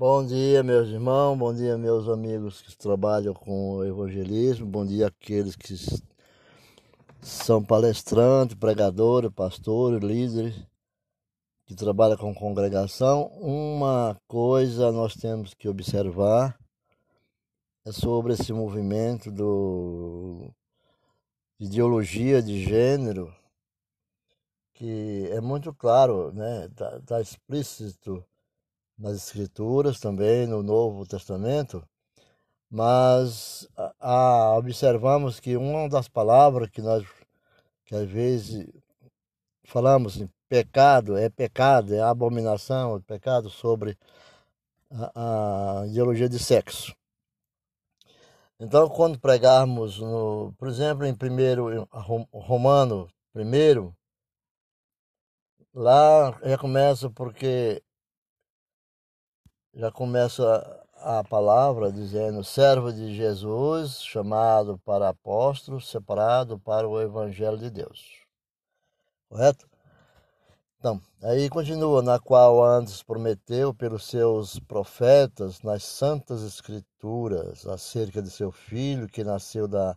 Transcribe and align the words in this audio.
Bom 0.00 0.24
dia, 0.24 0.62
meus 0.62 0.88
irmãos, 0.90 1.36
bom 1.36 1.52
dia, 1.52 1.76
meus 1.76 2.08
amigos 2.08 2.62
que 2.62 2.76
trabalham 2.76 3.34
com 3.34 3.78
o 3.78 3.84
evangelismo, 3.84 4.64
bom 4.64 4.86
dia 4.86 5.08
àqueles 5.08 5.56
que 5.56 5.74
são 7.20 7.64
palestrantes, 7.64 8.54
pregadores, 8.54 9.28
pastores, 9.34 10.00
líderes, 10.00 10.54
que 11.66 11.74
trabalham 11.74 12.16
com 12.16 12.32
congregação. 12.32 13.26
Uma 13.40 14.16
coisa 14.28 14.92
nós 14.92 15.16
temos 15.16 15.52
que 15.52 15.68
observar 15.68 16.56
é 17.84 17.90
sobre 17.90 18.34
esse 18.34 18.52
movimento 18.52 19.32
do, 19.32 20.48
de 21.58 21.66
ideologia 21.66 22.40
de 22.40 22.62
gênero, 22.64 23.34
que 24.74 25.28
é 25.32 25.40
muito 25.40 25.74
claro, 25.74 26.32
né? 26.32 26.66
Está 26.66 27.00
tá 27.00 27.20
explícito 27.20 28.24
nas 28.98 29.16
Escrituras 29.16 30.00
também, 30.00 30.46
no 30.46 30.62
Novo 30.62 31.06
Testamento, 31.06 31.86
mas 32.70 33.68
a, 33.98 34.54
observamos 34.56 35.40
que 35.40 35.56
uma 35.56 35.88
das 35.88 36.08
palavras 36.08 36.68
que 36.70 36.82
nós, 36.82 37.06
que 37.84 37.94
às 37.94 38.08
vezes 38.10 38.66
falamos 39.64 40.16
em 40.16 40.28
pecado, 40.48 41.16
é 41.16 41.28
pecado, 41.30 41.94
é 41.94 42.00
abominação, 42.00 42.96
é 42.96 43.00
pecado 43.00 43.48
sobre 43.48 43.96
a, 44.90 45.82
a 45.82 45.86
ideologia 45.86 46.28
de 46.28 46.38
sexo. 46.38 46.94
Então, 48.60 48.88
quando 48.88 49.20
pregarmos, 49.20 50.00
no, 50.00 50.52
por 50.58 50.68
exemplo, 50.68 51.06
em 51.06 51.14
primeiro 51.14 51.88
Romano, 52.32 53.08
primeiro, 53.32 53.94
lá 55.72 56.36
já 56.42 56.58
começa 56.58 57.08
porque 57.08 57.80
já 59.78 59.92
começa 59.92 60.84
a 60.96 61.22
palavra 61.22 61.92
dizendo 61.92 62.42
servo 62.42 62.92
de 62.92 63.14
Jesus, 63.14 64.02
chamado 64.02 64.76
para 64.84 65.10
apóstolo, 65.10 65.80
separado 65.80 66.58
para 66.58 66.88
o 66.88 67.00
evangelho 67.00 67.56
de 67.56 67.70
Deus. 67.70 68.24
Correto? 69.28 69.68
Então, 70.80 71.00
aí 71.22 71.48
continua, 71.48 72.02
na 72.02 72.18
qual 72.18 72.60
antes 72.64 73.04
prometeu 73.04 73.72
pelos 73.72 74.04
seus 74.08 74.58
profetas 74.58 75.62
nas 75.62 75.84
santas 75.84 76.42
escrituras 76.42 77.64
acerca 77.64 78.20
de 78.20 78.30
seu 78.30 78.50
filho 78.50 79.06
que 79.06 79.22
nasceu 79.22 79.68
da 79.68 79.96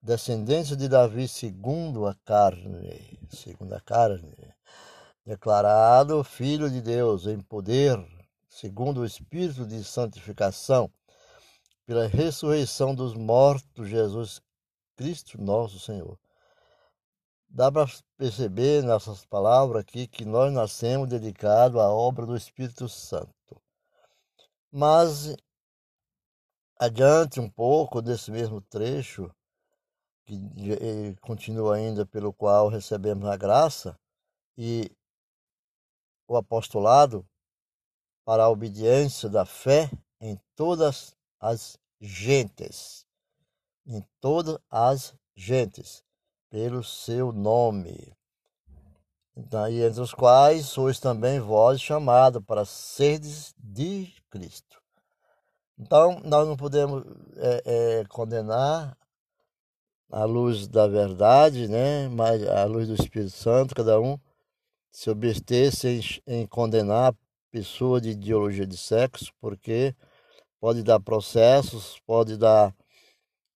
descendência 0.00 0.74
de 0.74 0.88
Davi 0.88 1.28
segundo 1.28 2.06
a 2.06 2.14
carne, 2.24 3.18
segundo 3.28 3.74
a 3.74 3.80
carne, 3.80 4.54
declarado 5.26 6.24
filho 6.24 6.70
de 6.70 6.80
Deus 6.80 7.26
em 7.26 7.38
poder 7.40 7.98
segundo 8.58 9.02
o 9.02 9.06
Espírito 9.06 9.64
de 9.64 9.84
santificação, 9.84 10.92
pela 11.86 12.08
ressurreição 12.08 12.92
dos 12.92 13.14
mortos, 13.14 13.88
Jesus 13.88 14.42
Cristo, 14.96 15.40
nosso 15.40 15.78
Senhor. 15.78 16.18
Dá 17.48 17.70
para 17.70 17.86
perceber 18.16 18.82
nessas 18.82 19.24
palavras 19.24 19.82
aqui 19.82 20.08
que 20.08 20.24
nós 20.24 20.52
nascemos 20.52 21.08
dedicados 21.08 21.80
à 21.80 21.88
obra 21.88 22.26
do 22.26 22.36
Espírito 22.36 22.88
Santo. 22.88 23.62
Mas, 24.72 25.36
adiante 26.80 27.38
um 27.38 27.48
pouco 27.48 28.02
desse 28.02 28.32
mesmo 28.32 28.60
trecho, 28.60 29.30
que 30.26 31.14
continua 31.20 31.76
ainda 31.76 32.04
pelo 32.04 32.32
qual 32.32 32.68
recebemos 32.68 33.24
a 33.28 33.36
graça, 33.36 33.96
e 34.56 34.90
o 36.26 36.36
apostolado, 36.36 37.24
para 38.28 38.44
a 38.44 38.50
obediência 38.50 39.26
da 39.26 39.46
fé 39.46 39.90
em 40.20 40.38
todas 40.54 41.16
as 41.40 41.78
gentes, 41.98 43.06
em 43.86 44.04
todas 44.20 44.58
as 44.70 45.14
gentes, 45.34 46.04
pelo 46.50 46.84
seu 46.84 47.32
nome. 47.32 48.14
E 49.34 49.80
entre 49.82 50.02
os 50.02 50.12
quais 50.12 50.66
sois 50.66 51.00
também 51.00 51.40
vós 51.40 51.80
chamados 51.80 52.44
para 52.44 52.66
seres 52.66 53.54
de 53.58 54.12
Cristo. 54.28 54.78
Então, 55.78 56.20
nós 56.22 56.46
não 56.46 56.54
podemos 56.54 57.04
é, 57.34 57.62
é, 57.64 58.04
condenar 58.10 58.94
a 60.12 60.24
luz 60.26 60.68
da 60.68 60.86
verdade, 60.86 61.66
né? 61.66 62.08
mas 62.08 62.46
a 62.46 62.66
luz 62.66 62.88
do 62.88 62.94
Espírito 62.94 63.30
Santo, 63.30 63.74
cada 63.74 63.98
um 63.98 64.18
se 64.92 65.08
obstesse 65.08 65.88
em, 66.26 66.40
em 66.40 66.46
condenar 66.46 67.16
pessoa 67.50 68.00
de 68.00 68.10
ideologia 68.10 68.66
de 68.66 68.76
sexo, 68.76 69.32
porque 69.40 69.94
pode 70.60 70.82
dar 70.82 71.00
processos, 71.00 72.00
pode 72.06 72.36
dar 72.36 72.74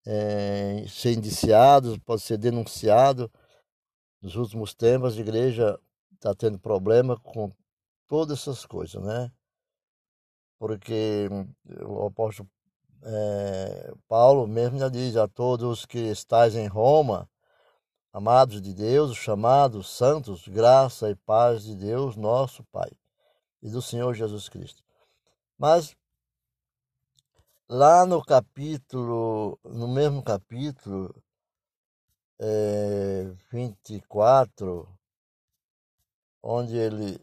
é, 0.06 0.84
ser 0.88 1.12
indiciado, 1.12 2.00
pode 2.02 2.22
ser 2.22 2.38
denunciado. 2.38 3.30
Nos 4.20 4.36
últimos 4.36 4.74
tempos, 4.74 5.16
a 5.16 5.20
igreja 5.20 5.78
está 6.14 6.34
tendo 6.34 6.58
problema 6.58 7.18
com 7.18 7.52
todas 8.08 8.40
essas 8.40 8.64
coisas, 8.64 9.02
né? 9.02 9.30
Porque 10.58 11.28
o 11.84 12.06
apóstolo 12.06 12.48
é, 13.04 13.92
Paulo 14.08 14.46
mesmo 14.46 14.78
já 14.78 14.88
diz 14.88 15.16
a 15.16 15.26
todos 15.26 15.84
que 15.84 15.98
estáis 15.98 16.54
em 16.54 16.68
Roma, 16.68 17.28
amados 18.12 18.62
de 18.62 18.72
Deus, 18.72 19.16
chamados 19.16 19.90
santos, 19.90 20.46
graça 20.46 21.10
e 21.10 21.16
paz 21.16 21.64
de 21.64 21.74
Deus, 21.74 22.16
nosso 22.16 22.62
Pai 22.70 22.90
e 23.62 23.70
do 23.70 23.80
Senhor 23.80 24.12
Jesus 24.14 24.48
Cristo. 24.48 24.82
Mas 25.56 25.96
lá 27.68 28.04
no 28.04 28.22
capítulo, 28.22 29.58
no 29.64 29.86
mesmo 29.86 30.22
capítulo 30.22 31.14
é, 32.38 33.32
24, 33.50 34.88
onde 36.42 36.76
ele 36.76 37.20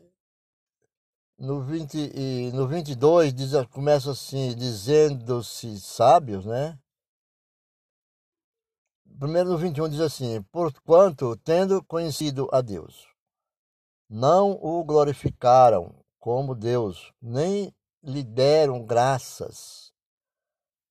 no 1.38 1.62
20 1.62 1.96
e 2.16 2.52
no 2.54 2.68
22 2.68 3.34
diz, 3.34 3.52
começa 3.72 4.12
assim, 4.12 4.56
dizendo-se 4.56 5.80
sábios, 5.80 6.46
né? 6.46 6.78
Primeiro 9.20 9.50
no 9.50 9.58
21 9.58 9.90
diz 9.90 10.00
assim: 10.00 10.42
Porquanto, 10.44 11.36
tendo 11.38 11.84
conhecido 11.84 12.48
a 12.54 12.62
Deus, 12.62 13.08
não 14.10 14.52
o 14.52 14.84
glorificaram 14.84 15.99
como 16.20 16.54
Deus, 16.54 17.14
nem 17.22 17.74
lhe 18.04 18.24
deram 18.24 18.86
graças. 18.86 19.94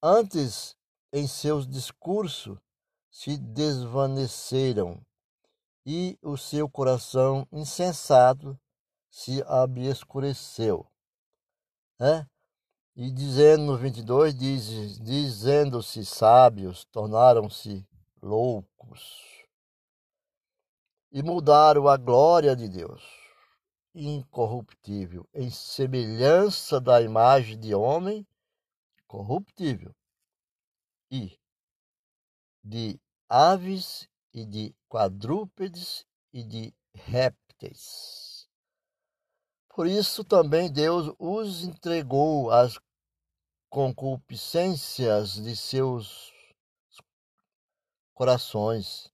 Antes, 0.03 0.75
em 1.13 1.27
seus 1.27 1.67
discursos, 1.67 2.59
se 3.11 3.37
desvaneceram 3.37 5.01
e 5.85 6.19
o 6.23 6.37
seu 6.37 6.69
coração 6.69 7.47
insensato 7.51 8.59
se 9.11 9.43
obscureceu. 9.43 10.87
Né? 11.99 12.27
E 12.95 13.11
dizendo 13.11 13.65
no 13.65 13.77
22, 13.77 14.35
diz, 14.35 14.99
dizendo-se 15.01 16.05
sábios, 16.05 16.85
tornaram-se 16.87 17.87
loucos 18.23 19.47
e 21.11 21.23
mudaram 21.23 21.89
a 21.89 21.97
glória 21.97 22.55
de 22.55 22.69
Deus 22.69 23.18
incorruptível, 24.07 25.29
em 25.35 25.51
semelhança 25.51 26.81
da 26.81 27.03
imagem 27.03 27.59
de 27.59 27.75
homem 27.75 28.27
corruptível, 29.07 29.95
e 31.11 31.39
de 32.63 33.01
aves 33.29 34.09
e 34.33 34.45
de 34.45 34.75
quadrúpedes 34.89 36.07
e 36.33 36.45
de 36.45 36.75
répteis. 36.95 38.49
Por 39.69 39.87
isso 39.87 40.23
também 40.25 40.71
Deus 40.71 41.15
os 41.19 41.65
entregou 41.65 42.51
às 42.51 42.79
concupiscências 43.71 45.35
de 45.35 45.57
seus 45.57 46.33
corações, 48.15 49.13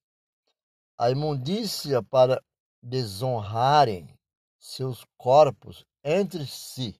a 0.96 1.10
imundícia 1.10 2.02
para 2.02 2.42
desonrarem 2.82 4.13
seus 4.64 5.04
corpos 5.18 5.84
entre 6.02 6.46
si. 6.46 6.98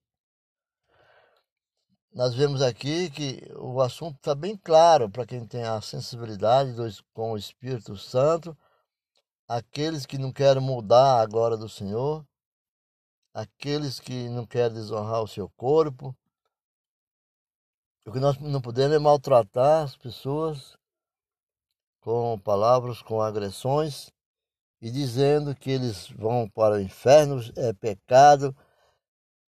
Nós 2.13 2.35
vemos 2.35 2.61
aqui 2.61 3.09
que 3.09 3.41
o 3.55 3.81
assunto 3.81 4.17
está 4.17 4.35
bem 4.35 4.55
claro 4.55 5.09
para 5.09 5.25
quem 5.25 5.45
tem 5.47 5.63
a 5.63 5.81
sensibilidade 5.81 6.73
com 7.11 7.31
o 7.31 7.37
Espírito 7.37 7.97
Santo, 7.97 8.55
aqueles 9.47 10.05
que 10.05 10.19
não 10.19 10.31
querem 10.31 10.61
mudar 10.61 11.21
a 11.21 11.25
glória 11.25 11.57
do 11.57 11.67
Senhor, 11.67 12.23
aqueles 13.33 13.99
que 13.99 14.29
não 14.29 14.45
querem 14.45 14.75
desonrar 14.75 15.23
o 15.23 15.27
seu 15.27 15.49
corpo. 15.57 16.15
O 18.05 18.11
que 18.11 18.19
nós 18.19 18.37
não 18.37 18.61
podemos 18.61 18.95
é 18.95 18.99
maltratar 18.99 19.85
as 19.85 19.97
pessoas 19.97 20.77
com 21.99 22.39
palavras, 22.39 23.01
com 23.01 23.19
agressões, 23.19 24.13
e 24.81 24.91
dizendo 24.91 25.55
que 25.55 25.71
eles 25.71 26.09
vão 26.11 26.49
para 26.49 26.75
o 26.75 26.81
inferno, 26.81 27.39
é 27.55 27.73
pecado, 27.73 28.55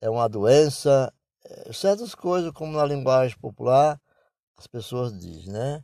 é 0.00 0.08
uma 0.10 0.28
doença, 0.28 1.12
é, 1.44 1.72
certas 1.72 2.14
coisas, 2.14 2.52
como 2.52 2.76
na 2.76 2.84
linguagem 2.84 3.36
popular, 3.38 4.00
as 4.56 4.66
pessoas 4.66 5.16
dizem, 5.18 5.52
né? 5.52 5.82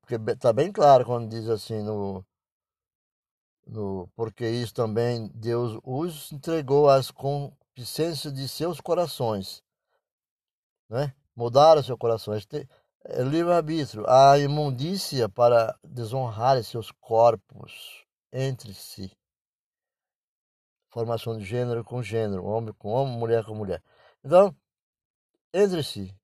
Porque 0.00 0.16
está 0.32 0.52
bem 0.52 0.72
claro 0.72 1.04
quando 1.04 1.28
diz 1.28 1.48
assim 1.48 1.82
no, 1.82 2.24
no 3.66 4.08
porque 4.16 4.48
isso 4.48 4.74
também 4.74 5.28
Deus 5.34 5.78
os 5.84 6.32
entregou 6.32 6.88
às 6.88 7.10
concupiscências 7.10 8.32
de 8.32 8.48
seus 8.48 8.80
corações, 8.80 9.62
né? 10.88 11.14
Mudaram 11.36 11.82
seu 11.82 11.96
coração. 11.98 12.34
É 12.34 13.22
livre-arbítrio, 13.22 14.04
a 14.08 14.38
imundícia 14.38 15.28
para 15.28 15.78
desonrar 15.84 16.62
seus 16.64 16.90
corpos 16.90 18.05
entre 18.36 18.74
si. 18.74 19.10
Formação 20.90 21.38
de 21.38 21.44
gênero 21.44 21.82
com 21.82 22.02
gênero, 22.02 22.44
homem 22.44 22.74
com 22.74 22.90
homem, 22.90 23.18
mulher 23.18 23.44
com 23.44 23.54
mulher. 23.54 23.82
Então, 24.22 24.54
entre 25.52 25.82
si, 25.82 26.14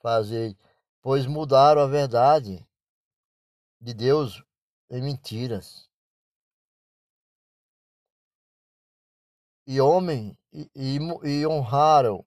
fazei, 0.00 0.56
pois 1.00 1.26
mudaram 1.26 1.80
a 1.80 1.86
verdade 1.86 2.66
de 3.80 3.94
Deus 3.94 4.42
em 4.90 5.00
mentiras. 5.00 5.88
E 9.64 9.80
homem, 9.80 10.36
e, 10.52 10.68
e, 10.74 10.98
e 11.28 11.46
honraram 11.46 12.26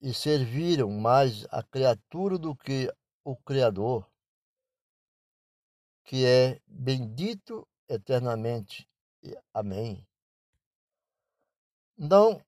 e 0.00 0.12
serviram 0.12 0.90
mais 0.90 1.46
a 1.50 1.62
criatura 1.62 2.36
do 2.36 2.56
que 2.56 2.92
o 3.22 3.36
Criador, 3.36 4.10
que 6.04 6.26
é 6.26 6.60
bendito 6.66 7.66
eternamente. 7.88 8.88
Amém. 9.52 10.06
Então, 11.98 12.42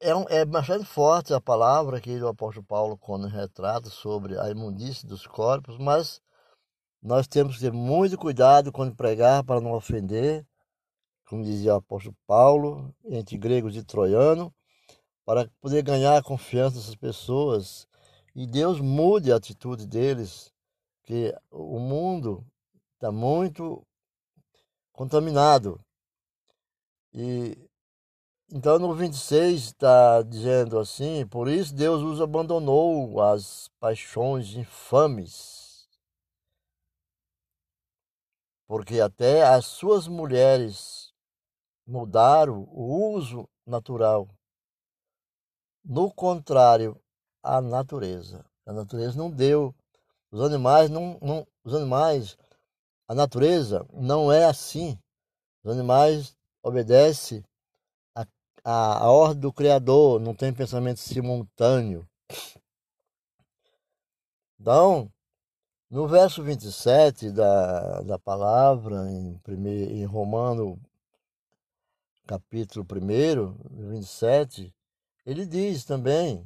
é, 0.00 0.14
um, 0.14 0.24
é 0.28 0.44
bastante 0.44 0.84
forte 0.84 1.32
a 1.32 1.40
palavra 1.40 2.00
que 2.00 2.20
o 2.20 2.28
apóstolo 2.28 2.66
Paulo, 2.66 2.98
quando 2.98 3.28
retrata 3.28 3.88
sobre 3.88 4.38
a 4.38 4.50
imundície 4.50 5.06
dos 5.06 5.26
corpos, 5.26 5.78
mas 5.78 6.20
nós 7.02 7.26
temos 7.26 7.56
que 7.56 7.62
ter 7.62 7.72
muito 7.72 8.18
cuidado 8.18 8.72
quando 8.72 8.94
pregar 8.94 9.44
para 9.44 9.60
não 9.60 9.72
ofender, 9.72 10.46
como 11.24 11.44
dizia 11.44 11.74
o 11.74 11.76
apóstolo 11.76 12.16
Paulo, 12.26 12.94
entre 13.04 13.38
gregos 13.38 13.76
e 13.76 13.84
troianos, 13.84 14.50
para 15.24 15.48
poder 15.60 15.82
ganhar 15.82 16.16
a 16.16 16.22
confiança 16.22 16.76
dessas 16.76 16.94
pessoas 16.94 17.88
e 18.34 18.46
Deus 18.46 18.80
mude 18.80 19.32
a 19.32 19.36
atitude 19.36 19.86
deles, 19.86 20.52
que 21.04 21.34
o 21.50 21.78
mundo 21.78 22.44
está 22.96 23.12
muito 23.12 23.86
contaminado. 24.92 25.80
E 27.12 27.56
então 28.50 28.78
no 28.78 28.94
26 28.94 29.62
está 29.64 30.22
dizendo 30.22 30.78
assim: 30.78 31.26
por 31.26 31.48
isso 31.48 31.74
Deus 31.74 32.02
os 32.02 32.20
abandonou 32.20 33.20
as 33.20 33.68
paixões 33.78 34.54
infames, 34.54 35.88
porque 38.66 39.00
até 39.00 39.44
as 39.44 39.66
suas 39.66 40.08
mulheres 40.08 41.12
mudaram 41.86 42.64
o 42.72 43.12
uso 43.14 43.48
natural. 43.66 44.28
No 45.84 46.12
contrário, 46.12 47.00
a 47.42 47.60
natureza. 47.60 48.44
A 48.66 48.72
natureza 48.72 49.16
não 49.16 49.30
deu. 49.30 49.72
Os 50.32 50.40
animais 50.40 50.90
não, 50.90 51.16
não 51.22 51.46
os 51.64 51.74
animais, 51.74 52.36
a 53.08 53.14
natureza 53.14 53.86
não 53.92 54.32
é 54.32 54.44
assim. 54.44 54.98
Os 55.62 55.72
animais 55.72 56.36
obedecem 56.62 57.44
a, 58.68 59.04
a 59.04 59.10
ordem 59.10 59.40
do 59.40 59.52
Criador, 59.52 60.20
não 60.20 60.34
tem 60.34 60.52
pensamento 60.52 60.98
simultâneo. 60.98 62.08
Então, 64.58 65.08
no 65.88 66.08
verso 66.08 66.42
27 66.42 67.30
da, 67.30 68.02
da 68.02 68.18
palavra, 68.18 69.08
em, 69.08 69.38
primeiro, 69.38 69.92
em 69.92 70.04
Romano, 70.04 70.80
capítulo 72.26 72.84
1, 72.84 73.88
27, 73.90 74.74
ele 75.24 75.46
diz 75.46 75.84
também, 75.84 76.44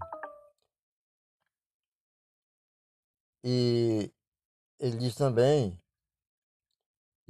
e 3.42 4.12
ele 4.78 4.98
diz 4.98 5.14
também, 5.14 5.80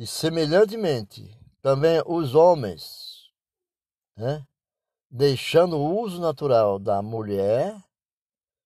e 0.00 0.06
semelhantemente, 0.06 1.38
também 1.61 2.02
os 2.06 2.35
homens, 2.35 3.31
né? 4.17 4.47
deixando 5.11 5.76
o 5.76 6.00
uso 6.00 6.19
natural 6.19 6.79
da 6.79 7.02
mulher, 7.02 7.79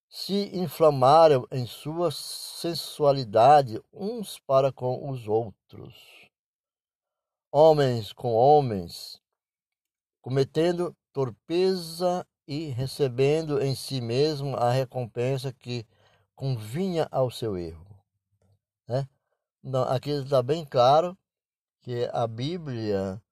se 0.09 0.57
inflamaram 0.57 1.45
em 1.51 1.67
sua 1.67 2.13
sensualidade 2.13 3.83
uns 3.93 4.39
para 4.39 4.71
com 4.71 5.11
os 5.11 5.27
outros. 5.27 6.31
Homens 7.51 8.13
com 8.13 8.33
homens, 8.33 9.21
cometendo 10.23 10.97
torpeza 11.13 12.25
e 12.47 12.67
recebendo 12.67 13.61
em 13.61 13.75
si 13.75 14.01
mesmo 14.01 14.57
a 14.57 14.71
recompensa 14.71 15.53
que 15.53 15.85
convinha 16.37 17.09
ao 17.11 17.29
seu 17.29 17.59
erro. 17.59 17.85
Né? 18.87 19.09
Aqui 19.89 20.11
está 20.11 20.41
bem 20.41 20.65
claro 20.65 21.19
que 21.85 22.09
a 22.15 22.27
Bíblia 22.27 23.23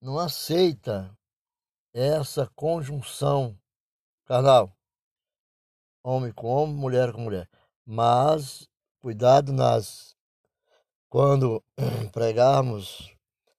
não 0.00 0.18
aceita 0.18 1.16
essa 1.94 2.50
conjunção 2.56 3.56
carnal, 4.24 4.76
homem 6.02 6.32
com 6.32 6.48
homem, 6.48 6.74
mulher 6.74 7.12
com 7.12 7.20
mulher. 7.20 7.48
Mas 7.86 8.68
cuidado 8.98 9.52
nas 9.52 10.16
quando 11.08 11.62
pregarmos, 12.12 13.14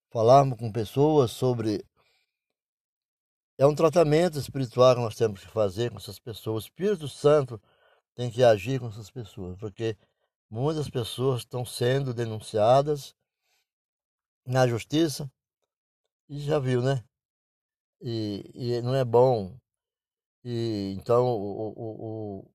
falarmos 0.10 0.60
com 0.60 0.70
pessoas 0.70 1.32
sobre 1.32 1.86
é 3.58 3.66
um 3.66 3.76
tratamento 3.76 4.38
espiritual 4.38 4.96
que 4.96 5.02
nós 5.02 5.16
temos 5.16 5.40
que 5.40 5.48
fazer 5.48 5.92
com 5.92 5.98
essas 5.98 6.20
pessoas. 6.20 6.66
O 6.66 6.68
Espírito 6.68 7.08
Santo 7.08 7.62
tem 8.16 8.30
que 8.30 8.44
agir 8.44 8.82
com 8.82 8.88
essas 8.90 9.10
pessoas, 9.10 9.58
porque 9.58 9.98
muitas 10.50 10.90
pessoas 10.90 11.40
estão 11.40 11.66
sendo 11.66 12.14
denunciadas 12.14 13.16
na 14.46 14.68
justiça 14.68 15.32
e 16.30 16.40
já 16.40 16.60
viu, 16.60 16.82
né? 16.82 17.04
e, 18.02 18.52
e 18.54 18.82
não 18.82 18.96
é 18.96 19.06
bom. 19.06 19.56
E, 20.44 20.96
então, 20.98 21.28
o, 21.28 21.74
o, 21.78 22.46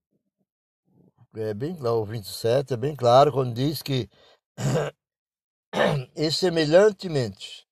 o, 1.33 1.39
é 1.39 1.53
bem 1.53 1.75
claro, 1.75 1.97
o 1.97 2.05
27 2.05 2.73
é 2.73 2.77
bem 2.77 2.95
claro 2.95 3.31
quando 3.31 3.53
diz 3.53 3.81
que 3.81 4.09
e 6.15 6.31
semelhantemente 6.31 7.65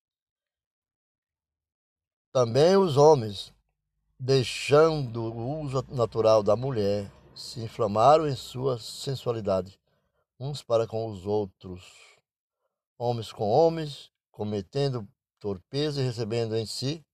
também 2.31 2.75
os 2.75 2.97
homens, 2.97 3.53
deixando 4.19 5.23
o 5.23 5.61
uso 5.61 5.85
natural 5.89 6.43
da 6.43 6.55
mulher, 6.55 7.09
se 7.33 7.61
inflamaram 7.61 8.27
em 8.27 8.35
sua 8.35 8.77
sensualidade, 8.77 9.79
uns 10.39 10.61
para 10.61 10.85
com 10.85 11.07
os 11.07 11.25
outros, 11.25 11.83
homens 12.97 13.31
com 13.31 13.49
homens, 13.49 14.11
cometendo 14.31 15.07
torpeza 15.39 16.01
e 16.01 16.05
recebendo 16.05 16.55
em 16.55 16.65
si 16.65 17.05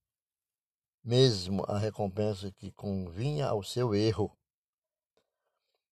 mesmo 1.03 1.65
a 1.67 1.77
recompensa 1.77 2.51
que 2.51 2.71
convinha 2.71 3.47
ao 3.47 3.63
seu 3.63 3.93
erro. 3.95 4.35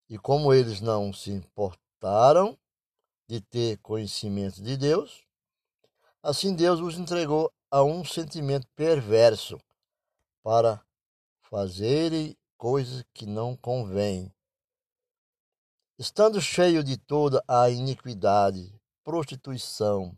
E 0.07 0.17
como 0.17 0.53
eles 0.53 0.81
não 0.81 1.13
se 1.13 1.31
importaram 1.31 2.57
de 3.27 3.41
ter 3.41 3.77
conhecimento 3.79 4.61
de 4.61 4.75
Deus, 4.77 5.23
assim 6.21 6.55
Deus 6.55 6.79
os 6.79 6.97
entregou 6.97 7.51
a 7.69 7.83
um 7.83 8.03
sentimento 8.03 8.67
perverso 8.75 9.59
para 10.41 10.83
fazerem 11.41 12.35
coisas 12.57 13.03
que 13.13 13.25
não 13.25 13.55
convêm. 13.55 14.33
Estando 15.97 16.41
cheio 16.41 16.83
de 16.83 16.97
toda 16.97 17.43
a 17.47 17.69
iniquidade, 17.69 18.78
prostituição, 19.03 20.17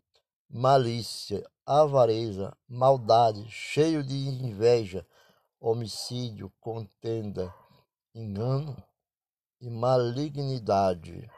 malícia, 0.50 1.43
avareza, 1.65 2.55
maldade, 2.67 3.50
cheio 3.50 4.03
de 4.03 4.15
inveja, 4.15 5.05
homicídio, 5.59 6.51
contenda, 6.59 7.53
engano 8.13 8.75
e 9.59 9.69
malignidade. 9.69 11.29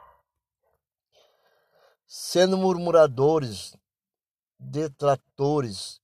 Sendo 2.07 2.57
murmuradores, 2.57 3.75
detratores, 4.57 6.01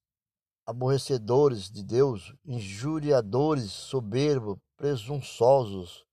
aborrecedores 0.66 1.70
de 1.72 1.84
Deus, 1.84 2.34
injuriadores, 2.46 3.72
soberbos, 3.72 4.58
presunçosos, 4.76 6.06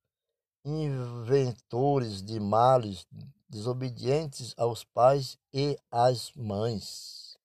inventores 0.65 2.23
de 2.23 2.41
males, 2.41 3.07
desobedientes 3.49 4.55
aos 4.57 4.85
pais 4.85 5.39
e 5.53 5.79
às 5.91 6.33
mães, 6.33 7.39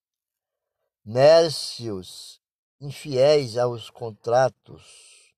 nércios, 1.04 2.40
infiéis 2.80 3.56
aos 3.56 3.90
contratos, 3.90 5.34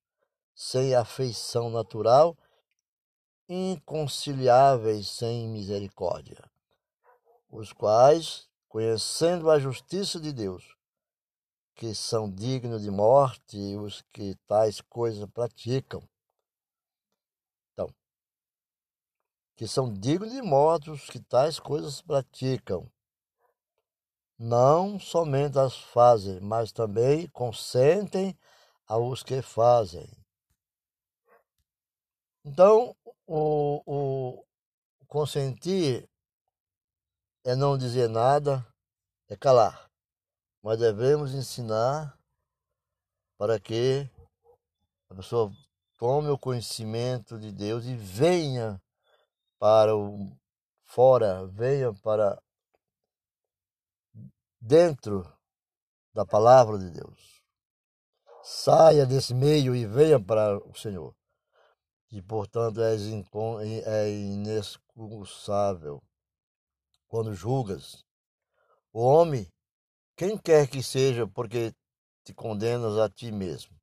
sem 0.54 0.94
afeição 0.94 1.68
natural, 1.68 2.36
inconciliáveis 3.48 5.08
sem 5.08 5.48
misericórdia, 5.48 6.42
os 7.50 7.72
quais, 7.72 8.48
conhecendo 8.68 9.50
a 9.50 9.58
justiça 9.58 10.18
de 10.18 10.32
Deus, 10.32 10.74
que 11.74 11.94
são 11.94 12.30
dignos 12.30 12.82
de 12.82 12.90
morte 12.90 13.58
os 13.76 14.02
que 14.12 14.34
tais 14.46 14.80
coisas 14.80 15.28
praticam. 15.30 16.02
Então, 17.72 17.92
que 19.56 19.66
são 19.68 19.92
dignos 19.92 20.32
de 20.32 20.42
morte 20.42 20.90
os 20.90 21.08
que 21.08 21.20
tais 21.20 21.58
coisas 21.58 22.00
praticam. 22.02 22.90
Não 24.38 24.98
somente 24.98 25.58
as 25.58 25.76
fazem, 25.76 26.40
mas 26.40 26.72
também 26.72 27.28
consentem 27.28 28.36
aos 28.86 29.22
que 29.22 29.40
fazem. 29.40 30.10
Então, 32.44 32.94
o, 33.26 33.82
o 33.86 34.44
consentir 35.06 36.08
é 37.44 37.54
não 37.54 37.78
dizer 37.78 38.08
nada, 38.08 38.66
é 39.28 39.36
calar 39.36 39.84
mas 40.64 40.78
devemos 40.78 41.34
ensinar 41.34 42.18
para 43.36 43.60
que 43.60 44.10
a 45.10 45.14
pessoa 45.14 45.52
tome 45.98 46.30
o 46.30 46.38
conhecimento 46.38 47.38
de 47.38 47.52
Deus 47.52 47.84
e 47.84 47.94
venha 47.94 48.80
para 49.58 49.96
o 49.96 50.36
fora, 50.84 51.46
venha 51.46 51.92
para 51.94 52.40
dentro 54.60 55.30
da 56.12 56.24
palavra 56.24 56.78
de 56.78 56.90
Deus. 56.90 57.42
Saia 58.42 59.06
desse 59.06 59.34
meio 59.34 59.74
e 59.74 59.86
venha 59.86 60.20
para 60.22 60.58
o 60.58 60.74
Senhor. 60.74 61.14
E, 62.10 62.22
portanto, 62.22 62.80
és 62.80 63.02
é 63.86 64.10
inexcusável 64.10 66.02
quando 67.08 67.34
julgas. 67.34 68.04
O 68.92 69.00
homem 69.00 69.50
quem 70.16 70.38
quer 70.38 70.68
que 70.68 70.80
seja, 70.80 71.26
porque 71.26 71.74
te 72.22 72.32
condenas 72.32 72.96
a 72.98 73.10
ti 73.10 73.32
mesmo, 73.32 73.76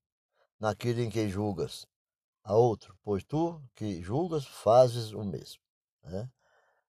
naquilo 0.57 1.01
em 1.01 1.09
que 1.09 1.27
julgas 1.27 1.85
a 2.43 2.55
outro, 2.55 2.97
pois 3.03 3.23
tu 3.23 3.61
que 3.75 4.01
julgas 4.01 4.45
fazes 4.45 5.11
o 5.11 5.23
mesmo. 5.23 5.61
Né? 6.03 6.29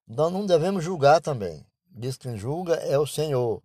Então 0.07 0.29
não 0.29 0.45
devemos 0.45 0.83
julgar 0.83 1.21
também. 1.21 1.65
Diz 1.85 2.17
que 2.17 2.27
quem 2.27 2.37
julga 2.37 2.75
é 2.75 2.97
o 2.97 3.05
Senhor. 3.05 3.61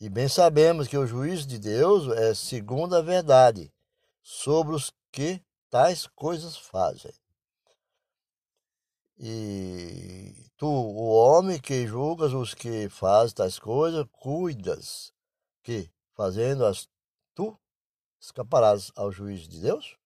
E 0.00 0.08
bem 0.08 0.28
sabemos 0.28 0.88
que 0.88 0.98
o 0.98 1.06
juízo 1.06 1.46
de 1.46 1.58
Deus 1.58 2.08
é 2.16 2.34
segundo 2.34 2.96
a 2.96 3.00
verdade 3.00 3.72
sobre 4.20 4.74
os 4.74 4.92
que 5.12 5.40
tais 5.70 6.08
coisas 6.08 6.56
fazem. 6.56 7.12
E 9.16 10.50
tu, 10.56 10.66
o 10.66 11.10
homem 11.10 11.60
que 11.60 11.86
julgas 11.86 12.32
os 12.32 12.54
que 12.54 12.88
fazem 12.88 13.36
tais 13.36 13.58
coisas, 13.58 14.04
cuidas 14.10 15.12
que, 15.62 15.88
fazendo-as 16.14 16.88
tu, 17.32 17.56
escaparás 18.20 18.90
ao 18.96 19.12
juízo 19.12 19.48
de 19.48 19.60
Deus? 19.60 19.96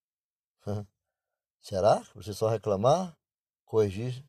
Será 1.61 2.01
que 2.01 2.15
você 2.15 2.33
só 2.33 2.49
reclamar, 2.49 3.17
corrigir, 3.65 4.25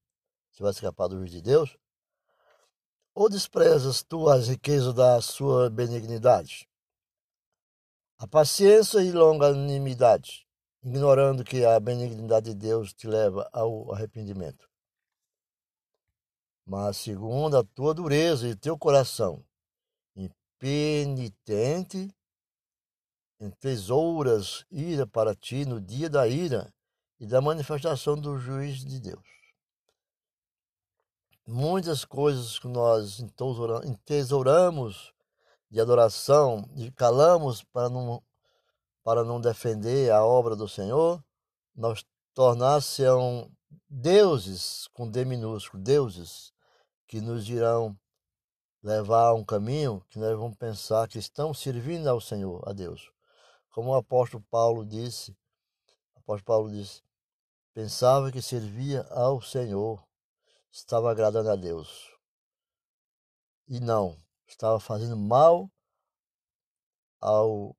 você 0.51 0.63
vai 0.63 0.72
escapar 0.72 1.08
do 1.08 1.17
juízo 1.17 1.36
de 1.36 1.41
Deus? 1.41 1.77
Ou 3.13 3.29
desprezas 3.29 4.03
tu 4.03 4.29
as 4.29 4.48
riquezas 4.48 4.94
da 4.94 5.22
sua 5.22 5.70
benignidade? 5.70 6.67
A 8.17 8.27
paciência 8.27 9.00
e 9.00 9.12
longanimidade, 9.12 10.48
ignorando 10.84 11.44
que 11.44 11.63
a 11.65 11.79
benignidade 11.79 12.53
de 12.53 12.56
Deus 12.56 12.94
te 12.94 13.08
leva 13.08 13.48
ao 13.53 13.94
arrependimento 13.94 14.67
mas 16.67 16.98
segundo 16.98 17.58
a 17.58 17.63
tua 17.63 17.94
dureza 17.94 18.50
e 18.50 18.56
teu 18.56 18.77
coração, 18.77 19.41
impenitente, 20.13 22.13
tesouras 23.60 24.65
ira 24.72 25.06
para 25.06 25.36
ti 25.36 25.65
no 25.65 25.79
dia 25.79 26.10
da 26.10 26.27
ira 26.27 26.74
e 27.20 27.25
da 27.25 27.41
manifestação 27.41 28.15
do 28.15 28.38
juiz 28.38 28.84
de 28.84 29.00
Deus. 29.00 29.25
Muitas 31.46 32.03
coisas 32.03 32.60
que 32.60 32.67
nós 32.67 33.20
entesouramos 33.86 35.13
de 35.70 35.79
adoração 35.79 36.67
e 36.75 36.91
calamos 36.91 37.63
para 37.63 37.89
não, 37.89 38.22
para 39.03 39.24
não 39.24 39.39
defender 39.39 40.12
a 40.12 40.25
obra 40.25 40.56
do 40.56 40.67
Senhor, 40.67 41.24
nós 41.75 42.06
tornasse 42.34 43.03
deuses 43.89 44.88
com 44.94 45.10
D 45.10 45.24
minúsculo, 45.24 45.82
deuses 45.82 46.51
que 47.08 47.22
nos 47.22 47.48
irão 47.48 47.98
levar 48.84 49.27
a 49.27 49.34
um 49.34 49.44
caminho 49.44 50.03
que 50.10 50.20
nós 50.20 50.38
vamos 50.38 50.58
pensar 50.58 51.08
que 51.08 51.17
estão 51.17 51.53
servindo 51.53 52.08
ao 52.08 52.20
Senhor, 52.20 52.62
a 52.67 52.74
Deus. 52.74 53.12
Como 53.77 53.91
o 53.91 53.96
apóstolo 53.96 54.43
Paulo 54.50 54.84
disse, 54.84 55.38
o 56.15 56.19
apóstolo 56.22 56.46
Paulo 56.46 56.72
disse, 56.72 57.03
pensava 57.75 58.31
que 58.31 58.41
servia 58.41 59.03
ao 59.12 59.39
Senhor, 59.39 60.03
estava 60.72 61.12
agradando 61.12 61.51
a 61.51 61.55
Deus. 61.55 62.12
E 63.67 63.79
não, 63.79 64.19
estava 64.48 64.79
fazendo 64.79 65.15
mal 65.15 65.69
ao 67.22 67.77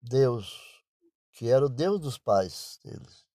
Deus, 0.00 0.84
que 1.32 1.50
era 1.50 1.66
o 1.66 1.68
Deus 1.68 2.00
dos 2.00 2.16
pais 2.16 2.78
deles. 2.84 3.26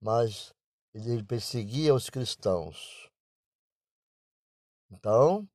Mas 0.00 0.52
ele 0.92 1.22
perseguia 1.22 1.94
os 1.94 2.10
cristãos. 2.10 3.08
Então, 4.90 5.48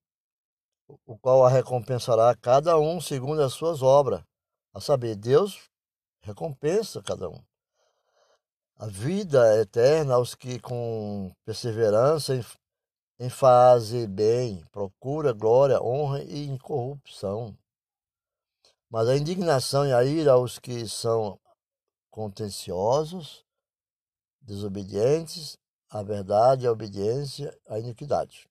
o 1.06 1.20
qual 1.20 1.46
a 1.46 1.50
recompensará 1.50 2.34
cada 2.38 2.80
um 2.80 3.01
segundo 3.01 3.42
as 3.42 3.51
suas 3.51 3.82
obras. 3.82 4.31
A 4.74 4.80
saber, 4.80 5.16
Deus 5.16 5.70
recompensa 6.22 7.01
cada 7.01 7.30
um. 7.30 7.44
A 8.78 8.88
vida 8.88 9.60
eterna 9.62 10.16
aos 10.16 10.34
que 10.34 10.60
com 10.60 11.32
perseverança 11.46 12.34
em 13.20 13.30
fazer 13.30 14.08
bem, 14.08 14.66
procura 14.72 15.34
glória, 15.34 15.82
honra 15.82 16.24
e 16.24 16.46
incorrupção. 16.48 17.56
Mas 18.90 19.08
a 19.08 19.16
indignação 19.16 19.86
e 19.86 19.94
a 19.94 20.04
ira 20.04 20.34
aos 20.34 20.58
que 20.58 20.88
são 20.88 21.40
contenciosos, 22.10 23.46
desobedientes 24.42 25.58
à 25.90 26.01
verdade, 26.01 26.66
à 26.66 26.72
obediência, 26.72 27.56
à 27.68 27.78
iniquidade 27.78 28.50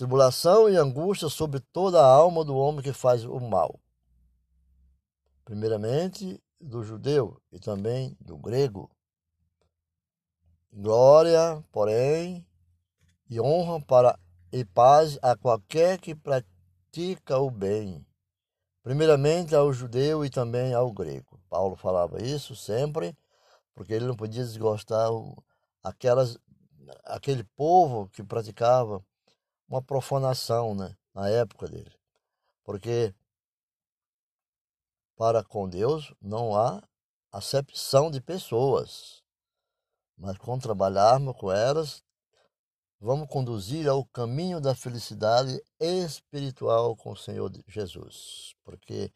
tribulação 0.00 0.66
e 0.66 0.76
angústia 0.78 1.28
sobre 1.28 1.60
toda 1.60 2.00
a 2.00 2.06
alma 2.06 2.42
do 2.42 2.56
homem 2.56 2.80
que 2.80 2.90
faz 2.90 3.22
o 3.22 3.38
mal. 3.38 3.78
Primeiramente 5.50 6.40
do 6.60 6.80
judeu 6.84 7.42
e 7.50 7.58
também 7.58 8.16
do 8.20 8.38
grego. 8.38 8.88
Glória, 10.72 11.60
porém, 11.72 12.46
e 13.28 13.40
honra 13.40 13.84
para 13.84 14.16
e 14.52 14.64
paz 14.64 15.18
a 15.20 15.36
qualquer 15.36 15.98
que 15.98 16.14
pratica 16.14 17.36
o 17.36 17.50
bem. 17.50 18.06
Primeiramente 18.80 19.52
ao 19.52 19.72
judeu 19.72 20.24
e 20.24 20.30
também 20.30 20.72
ao 20.72 20.92
grego. 20.92 21.40
Paulo 21.48 21.74
falava 21.74 22.22
isso 22.22 22.54
sempre, 22.54 23.18
porque 23.74 23.92
ele 23.92 24.06
não 24.06 24.14
podia 24.14 24.44
desgostar 24.44 25.10
aquelas, 25.82 26.38
aquele 27.02 27.42
povo 27.56 28.08
que 28.10 28.22
praticava 28.22 29.04
uma 29.68 29.82
profanação 29.82 30.76
né, 30.76 30.96
na 31.12 31.28
época 31.28 31.66
dele. 31.66 31.90
Porque 32.62 33.12
para 35.20 35.44
com 35.44 35.68
Deus 35.68 36.14
não 36.18 36.56
há 36.56 36.82
acepção 37.30 38.10
de 38.10 38.22
pessoas. 38.22 39.22
Mas 40.16 40.38
quando 40.38 40.62
trabalharmos 40.62 41.36
com 41.36 41.52
elas, 41.52 42.02
vamos 42.98 43.28
conduzir 43.28 43.86
ao 43.86 44.02
caminho 44.06 44.62
da 44.62 44.74
felicidade 44.74 45.62
espiritual 45.78 46.96
com 46.96 47.10
o 47.10 47.16
Senhor 47.16 47.52
Jesus. 47.68 48.54
Porque 48.64 49.12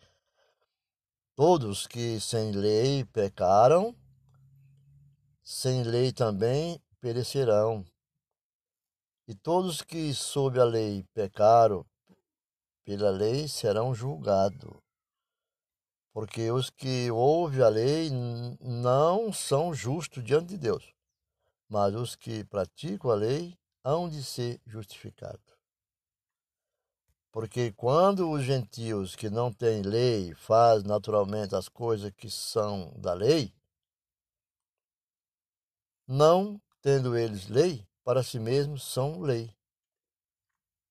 todos 1.34 1.86
que 1.86 2.20
sem 2.20 2.52
lei 2.52 3.06
pecaram, 3.06 3.96
sem 5.42 5.84
lei 5.84 6.12
também 6.12 6.84
perecerão. 7.00 7.82
E 9.26 9.34
todos 9.34 9.80
que 9.80 10.12
sob 10.12 10.60
a 10.60 10.64
lei 10.64 11.02
pecaram 11.14 11.82
pela 12.84 13.08
lei 13.08 13.48
serão 13.48 13.94
julgados. 13.94 14.83
Porque 16.14 16.50
os 16.50 16.70
que 16.70 17.10
ouvem 17.10 17.60
a 17.60 17.68
lei 17.68 18.08
não 18.60 19.32
são 19.32 19.74
justos 19.74 20.24
diante 20.24 20.50
de 20.50 20.56
Deus, 20.56 20.94
mas 21.68 21.92
os 21.94 22.14
que 22.14 22.44
praticam 22.44 23.10
a 23.10 23.14
lei 23.16 23.58
hão 23.82 24.08
de 24.08 24.22
ser 24.22 24.60
justificados. 24.64 25.58
Porque 27.32 27.72
quando 27.72 28.30
os 28.30 28.44
gentios 28.44 29.16
que 29.16 29.28
não 29.28 29.52
têm 29.52 29.82
lei 29.82 30.32
fazem 30.34 30.86
naturalmente 30.86 31.56
as 31.56 31.68
coisas 31.68 32.12
que 32.12 32.30
são 32.30 32.92
da 32.96 33.12
lei, 33.12 33.52
não 36.06 36.62
tendo 36.80 37.18
eles 37.18 37.48
lei, 37.48 37.84
para 38.04 38.22
si 38.22 38.38
mesmos 38.38 38.84
são 38.84 39.20
lei. 39.20 39.52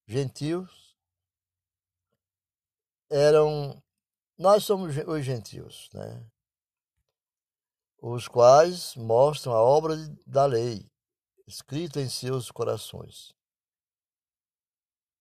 Gentios 0.06 0.94
eram. 3.08 3.82
Nós 4.36 4.64
somos 4.64 4.96
os 4.96 5.24
gentios, 5.24 5.88
né? 5.94 6.26
Os 8.02 8.26
quais 8.26 8.96
mostram 8.96 9.52
a 9.52 9.62
obra 9.62 9.96
da 10.26 10.44
lei, 10.44 10.90
escrita 11.46 12.00
em 12.00 12.08
seus 12.08 12.50
corações, 12.50 13.32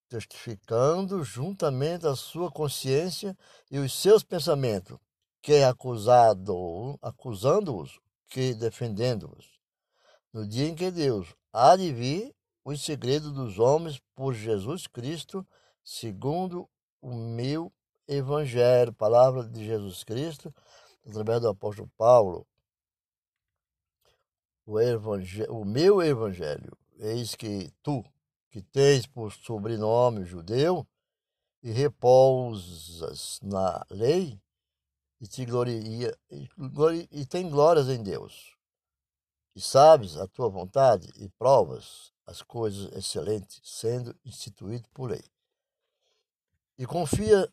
testificando 0.09 1.23
juntamente 1.23 2.07
a 2.07 2.15
sua 2.15 2.51
consciência 2.51 3.37
e 3.69 3.77
os 3.77 3.93
seus 3.93 4.23
pensamentos, 4.23 4.97
que 5.43 5.53
é 5.53 5.65
acusado, 5.65 6.97
acusando-os, 6.99 7.99
que 8.27 8.55
defendendo-os. 8.55 9.59
No 10.33 10.47
dia 10.47 10.67
em 10.67 10.73
que 10.75 10.89
Deus 10.89 11.35
há 11.51 11.75
de 11.75 11.93
vir 11.93 12.35
os 12.65 12.83
segredos 12.83 13.31
dos 13.31 13.59
homens 13.59 14.01
por 14.15 14.33
Jesus 14.33 14.87
Cristo, 14.87 15.45
segundo 15.83 16.67
o 16.99 17.13
meu 17.13 17.71
evangelho, 18.07 18.93
palavra 18.93 19.43
de 19.43 19.65
Jesus 19.65 20.03
Cristo, 20.03 20.53
através 21.05 21.41
do 21.41 21.49
apóstolo 21.49 21.89
Paulo. 21.97 22.47
O, 24.65 24.79
evangelho, 24.79 25.53
o 25.53 25.65
meu 25.65 26.01
evangelho, 26.01 26.77
eis 26.99 27.35
que 27.35 27.71
tu, 27.81 28.03
que 28.49 28.61
tens 28.61 29.05
por 29.05 29.31
sobrenome 29.31 30.25
judeu, 30.25 30.87
e 31.61 31.71
repousas 31.71 33.39
na 33.41 33.85
lei, 33.89 34.39
e 35.19 35.27
te 35.27 35.45
gloria, 35.45 36.17
e, 36.29 36.49
e 37.09 37.25
tem 37.25 37.49
glórias 37.49 37.87
em 37.87 38.03
Deus. 38.03 38.53
E 39.55 39.61
sabes 39.61 40.17
a 40.17 40.27
tua 40.27 40.49
vontade 40.49 41.09
e 41.15 41.29
provas 41.29 42.11
as 42.25 42.41
coisas 42.41 42.91
excelentes, 42.93 43.61
sendo 43.63 44.15
instituído 44.25 44.87
por 44.93 45.11
lei. 45.11 45.23
E 46.77 46.85
confia 46.85 47.51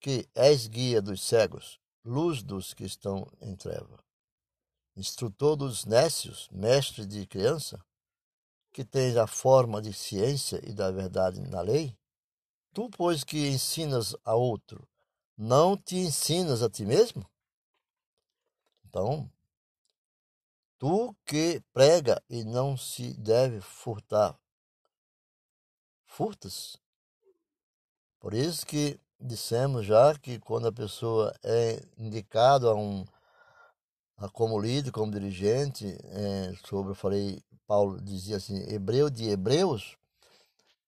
que 0.00 0.28
és 0.34 0.66
guia 0.66 1.02
dos 1.02 1.22
cegos, 1.22 1.80
luz 2.04 2.42
dos 2.42 2.72
que 2.72 2.84
estão 2.84 3.30
em 3.40 3.54
treva, 3.56 4.02
instrutor 4.96 5.56
dos 5.56 5.84
nécios, 5.84 6.48
mestre 6.50 7.06
de 7.06 7.26
criança, 7.26 7.84
que 8.72 8.84
tens 8.84 9.16
a 9.16 9.26
forma 9.26 9.82
de 9.82 9.92
ciência 9.92 10.60
e 10.64 10.72
da 10.72 10.90
verdade 10.90 11.40
na 11.40 11.60
lei? 11.60 11.96
Tu, 12.72 12.88
pois, 12.90 13.24
que 13.24 13.48
ensinas 13.48 14.14
a 14.24 14.34
outro, 14.34 14.88
não 15.36 15.76
te 15.76 15.96
ensinas 15.96 16.62
a 16.62 16.70
ti 16.70 16.84
mesmo? 16.84 17.28
Então, 18.84 19.30
tu 20.78 21.14
que 21.24 21.60
prega 21.72 22.22
e 22.28 22.44
não 22.44 22.76
se 22.76 23.14
deve 23.14 23.60
furtar, 23.60 24.38
furtas? 26.06 26.80
Por 28.20 28.34
isso 28.34 28.66
que 28.66 29.00
dissemos 29.20 29.84
já 29.84 30.16
que 30.18 30.38
quando 30.38 30.68
a 30.68 30.72
pessoa 30.72 31.34
é 31.42 31.82
indicada 31.96 32.68
a 32.68 32.74
um 32.74 33.04
a 34.16 34.28
como 34.28 34.58
líder, 34.58 34.90
como 34.90 35.12
dirigente, 35.12 35.86
é, 35.86 36.52
sobre, 36.66 36.90
eu 36.90 36.94
falei, 36.96 37.40
Paulo 37.68 38.00
dizia 38.00 38.36
assim, 38.36 38.56
hebreu 38.68 39.08
de 39.08 39.28
hebreus, 39.28 39.96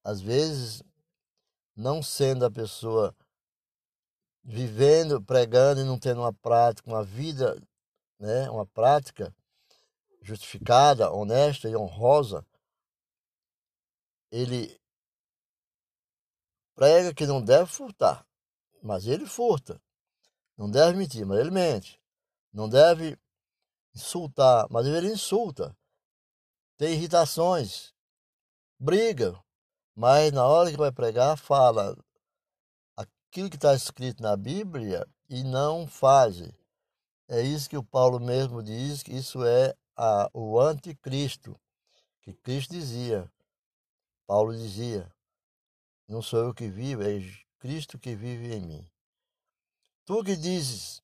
às 0.03 0.21
vezes, 0.21 0.83
não 1.77 2.03
sendo 2.03 2.45
a 2.45 2.51
pessoa 2.51 3.15
vivendo, 4.43 5.23
pregando 5.23 5.81
e 5.81 5.85
não 5.85 5.99
tendo 5.99 6.23
uma 6.23 6.33
prática, 6.33 6.91
uma 6.91 7.05
vida, 7.05 7.57
né, 8.19 8.51
uma 8.51 8.67
prática 8.67 9.33
justificada, 10.23 11.13
honesta 11.13 11.69
e 11.69 11.77
honrosa, 11.77 12.45
ele 14.31 14.77
prega 16.81 17.13
que 17.13 17.27
não 17.27 17.43
deve 17.43 17.67
furtar, 17.67 18.27
mas 18.83 19.07
ele 19.07 19.27
furta. 19.27 19.79
Não 20.57 20.71
deve 20.71 20.97
mentir, 20.97 21.27
mas 21.27 21.39
ele 21.39 21.51
mente. 21.51 22.01
Não 22.51 22.71
deve 22.71 23.19
insultar, 23.95 24.67
mas 24.71 24.87
ele 24.87 25.13
insulta. 25.13 25.77
Tem 26.79 26.95
irritações, 26.95 27.93
briga, 28.79 29.39
mas 29.95 30.33
na 30.33 30.47
hora 30.47 30.71
que 30.71 30.79
vai 30.79 30.91
pregar, 30.91 31.37
fala 31.37 31.95
aquilo 32.97 33.51
que 33.51 33.57
está 33.57 33.75
escrito 33.75 34.23
na 34.23 34.35
Bíblia 34.35 35.07
e 35.29 35.45
não 35.45 35.87
faz. 35.87 36.41
É 37.29 37.43
isso 37.43 37.69
que 37.69 37.77
o 37.77 37.85
Paulo 37.85 38.19
mesmo 38.19 38.63
diz, 38.63 39.03
que 39.03 39.13
isso 39.13 39.45
é 39.45 39.77
a, 39.95 40.31
o 40.33 40.59
anticristo, 40.59 41.61
que 42.23 42.33
Cristo 42.33 42.71
dizia, 42.71 43.31
Paulo 44.27 44.57
dizia, 44.57 45.07
não 46.11 46.21
sou 46.21 46.41
eu 46.41 46.53
que 46.53 46.69
vivo, 46.69 47.03
é 47.05 47.21
Cristo 47.61 47.97
que 47.97 48.17
vive 48.17 48.53
em 48.53 48.61
mim. 48.61 48.91
Tu 50.05 50.25
que 50.25 50.35
dizes 50.37 51.01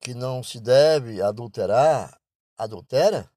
que 0.00 0.14
não 0.14 0.42
se 0.42 0.60
deve 0.60 1.22
adulterar, 1.22 2.20
adultera? 2.58 3.32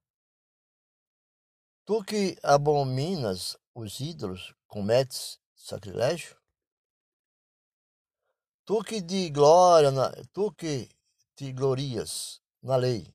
Tu 1.86 2.04
que 2.04 2.36
abominas 2.42 3.56
os 3.76 4.00
ídolos, 4.00 4.56
cometes 4.66 5.40
sacrilégio? 5.56 6.36
Tu 8.66 8.84
que 8.84 9.02
de 9.02 9.30
glória, 9.30 9.92
na, 9.92 10.12
tu 10.34 10.52
que 10.52 10.90
te 11.36 11.54
glorias 11.54 12.42
na 12.64 12.76
lei, 12.78 13.14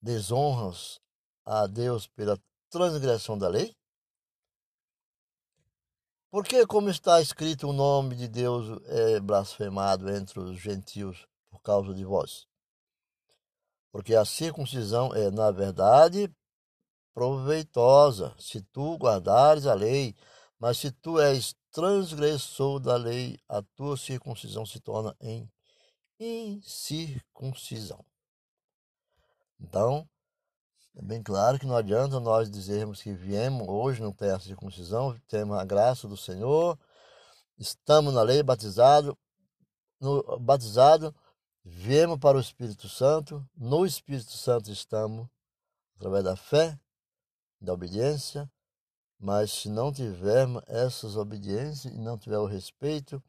desonras 0.00 1.00
a 1.44 1.66
Deus 1.66 2.06
pela 2.06 2.40
transgressão 2.70 3.36
da 3.36 3.48
lei? 3.48 3.76
Porque, 6.32 6.66
como 6.66 6.88
está 6.88 7.20
escrito, 7.20 7.68
o 7.68 7.74
nome 7.74 8.16
de 8.16 8.26
Deus 8.26 8.80
é 8.86 9.20
blasfemado 9.20 10.08
entre 10.08 10.40
os 10.40 10.58
gentios 10.58 11.26
por 11.50 11.60
causa 11.60 11.92
de 11.92 12.06
vós. 12.06 12.46
Porque 13.90 14.14
a 14.14 14.24
circuncisão 14.24 15.14
é, 15.14 15.30
na 15.30 15.50
verdade, 15.50 16.34
proveitosa, 17.12 18.34
se 18.38 18.62
tu 18.62 18.96
guardares 18.96 19.66
a 19.66 19.74
lei, 19.74 20.16
mas 20.58 20.78
se 20.78 20.90
tu 20.90 21.20
és 21.20 21.54
transgressor 21.70 22.80
da 22.80 22.96
lei, 22.96 23.38
a 23.46 23.60
tua 23.76 23.98
circuncisão 23.98 24.64
se 24.64 24.80
torna 24.80 25.14
em 25.20 25.46
incircuncisão. 26.18 28.02
Então, 29.60 30.08
é 30.94 31.02
bem 31.02 31.22
claro 31.22 31.58
que 31.58 31.66
não 31.66 31.76
adianta 31.76 32.20
nós 32.20 32.50
dizermos 32.50 33.02
que 33.02 33.12
viemos 33.12 33.66
hoje, 33.66 34.02
não 34.02 34.12
tem 34.12 34.30
a 34.30 34.38
circuncisão, 34.38 35.18
temos 35.26 35.56
a 35.56 35.64
graça 35.64 36.06
do 36.06 36.16
Senhor, 36.16 36.78
estamos 37.58 38.12
na 38.12 38.22
lei 38.22 38.42
batizado, 38.42 39.16
no 39.98 40.38
batizado, 40.38 41.14
viemos 41.64 42.18
para 42.18 42.36
o 42.36 42.40
Espírito 42.40 42.88
Santo, 42.88 43.46
no 43.56 43.86
Espírito 43.86 44.32
Santo 44.32 44.70
estamos 44.70 45.26
através 45.96 46.24
da 46.24 46.36
fé, 46.36 46.78
da 47.60 47.72
obediência, 47.72 48.50
mas 49.18 49.52
se 49.52 49.68
não 49.70 49.92
tivermos 49.92 50.62
essas 50.66 51.16
obediências 51.16 51.94
e 51.94 51.98
não 51.98 52.18
tiver 52.18 52.38
o 52.38 52.46
respeito, 52.46 53.22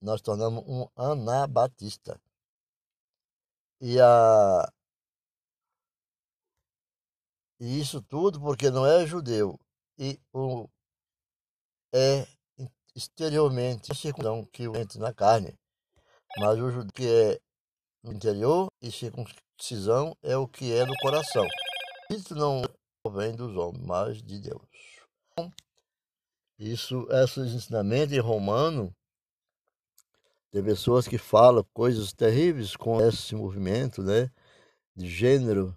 nós 0.00 0.20
tornamos 0.20 0.62
um 0.66 0.86
anabatista. 0.94 2.20
E 3.80 3.98
a 4.00 4.72
e 7.58 7.80
isso 7.80 8.02
tudo 8.02 8.40
porque 8.40 8.70
não 8.70 8.86
é 8.86 9.06
judeu 9.06 9.58
e 9.98 10.18
o 10.32 10.68
é 11.94 12.26
exteriormente 12.94 13.94
circuncisão 13.94 14.44
que 14.46 14.64
entra 14.64 14.98
na 14.98 15.12
carne, 15.12 15.54
mas 16.38 16.58
o 16.58 16.70
judeu 16.70 16.92
que 16.92 17.06
é 17.08 17.40
no 18.02 18.12
interior 18.12 18.68
e 18.80 18.90
circuncisão 18.90 20.16
é 20.22 20.36
o 20.36 20.46
que 20.46 20.72
é 20.72 20.84
no 20.84 20.94
coração. 21.00 21.46
Isso 22.10 22.34
não 22.34 22.62
vem 23.10 23.34
dos 23.34 23.56
homens, 23.56 23.84
mas 23.84 24.22
de 24.22 24.38
Deus. 24.38 24.62
Isso, 26.58 27.06
esses 27.10 27.52
ensinamentos 27.52 28.14
em 28.14 28.20
romano, 28.20 28.94
tem 30.50 30.62
pessoas 30.64 31.06
que 31.06 31.18
falam 31.18 31.62
coisas 31.74 32.12
terríveis 32.14 32.74
com 32.76 33.00
esse 33.00 33.34
movimento, 33.34 34.02
né, 34.02 34.30
de 34.94 35.06
gênero, 35.06 35.76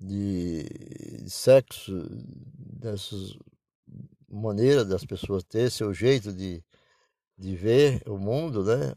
de 0.00 0.64
sexo, 1.28 1.92
dessas 2.80 3.36
maneiras 4.28 4.86
das 4.86 5.04
pessoas 5.04 5.42
ter 5.42 5.70
seu 5.70 5.92
jeito 5.92 6.32
de, 6.32 6.62
de 7.36 7.56
ver 7.56 8.02
o 8.06 8.18
mundo, 8.18 8.64
né? 8.64 8.94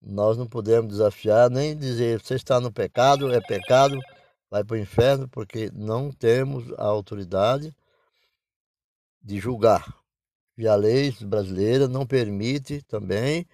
Nós 0.00 0.36
não 0.36 0.46
podemos 0.46 0.90
desafiar 0.92 1.50
nem 1.50 1.76
dizer 1.76 2.20
você 2.20 2.34
está 2.34 2.60
no 2.60 2.72
pecado, 2.72 3.32
é 3.32 3.40
pecado, 3.40 3.98
vai 4.50 4.62
para 4.64 4.74
o 4.74 4.78
inferno, 4.78 5.28
porque 5.28 5.70
não 5.72 6.12
temos 6.12 6.72
a 6.78 6.84
autoridade 6.84 7.74
de 9.20 9.38
julgar. 9.40 9.84
e 10.56 10.68
a 10.68 10.76
lei 10.76 11.12
brasileira 11.22 11.88
não 11.88 12.06
permite 12.06 12.82
também 12.82 13.46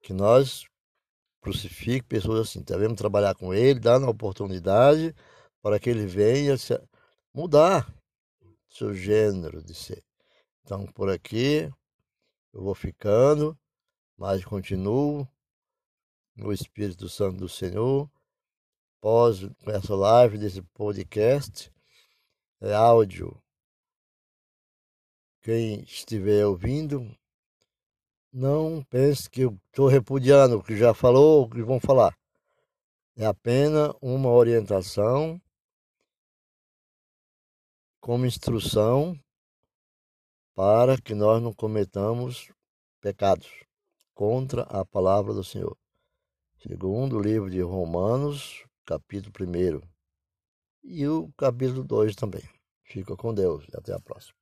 que 0.00 0.12
nós 0.12 0.67
crucifique 1.48 2.06
pessoas 2.06 2.40
assim. 2.40 2.62
Devemos 2.62 2.98
trabalhar 2.98 3.34
com 3.34 3.54
ele, 3.54 3.80
dando 3.80 4.06
a 4.06 4.10
oportunidade 4.10 5.14
para 5.62 5.78
que 5.78 5.88
ele 5.88 6.06
venha 6.06 6.54
mudar 7.32 7.92
seu 8.68 8.94
gênero 8.94 9.62
de 9.62 9.74
ser. 9.74 10.04
Então, 10.62 10.86
por 10.86 11.08
aqui, 11.08 11.70
eu 12.52 12.62
vou 12.62 12.74
ficando, 12.74 13.58
mas 14.16 14.44
continuo 14.44 15.26
no 16.36 16.52
Espírito 16.52 17.08
Santo 17.08 17.38
do 17.38 17.48
Senhor. 17.48 18.10
Após 18.98 19.40
essa 19.66 19.94
live, 19.94 20.36
desse 20.36 20.60
podcast, 20.60 21.72
é 22.60 22.74
áudio. 22.74 23.40
Quem 25.40 25.80
estiver 25.80 26.44
ouvindo, 26.44 27.16
não 28.32 28.82
pense 28.84 29.28
que 29.28 29.42
eu 29.42 29.58
estou 29.66 29.88
repudiando 29.88 30.58
o 30.58 30.62
que 30.62 30.76
já 30.76 30.92
falou, 30.92 31.44
o 31.44 31.50
que 31.50 31.62
vão 31.62 31.80
falar. 31.80 32.16
É 33.16 33.26
apenas 33.26 33.92
uma 34.00 34.30
orientação 34.30 35.40
como 38.00 38.26
instrução 38.26 39.18
para 40.54 41.00
que 41.00 41.14
nós 41.14 41.42
não 41.42 41.52
cometamos 41.52 42.50
pecados 43.00 43.48
contra 44.14 44.62
a 44.62 44.84
palavra 44.84 45.32
do 45.32 45.44
Senhor. 45.44 45.76
Segundo 46.58 47.16
o 47.16 47.20
livro 47.20 47.48
de 47.48 47.60
Romanos, 47.60 48.64
capítulo 48.84 49.32
1 49.38 49.80
e 50.82 51.06
o 51.06 51.30
capítulo 51.36 51.84
2 51.84 52.16
também. 52.16 52.42
Fica 52.82 53.16
com 53.16 53.34
Deus 53.34 53.64
e 53.72 53.76
até 53.76 53.92
a 53.92 54.00
próxima. 54.00 54.36